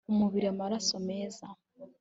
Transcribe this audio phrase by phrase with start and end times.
[0.11, 1.45] umubiri amaraso meza